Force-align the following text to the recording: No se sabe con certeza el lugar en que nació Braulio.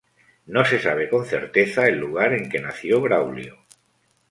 No 0.47 0.65
se 0.65 0.79
sabe 0.79 1.07
con 1.11 1.27
certeza 1.27 1.85
el 1.85 1.99
lugar 1.99 2.33
en 2.33 2.49
que 2.49 2.59
nació 2.59 3.01
Braulio. 3.01 3.59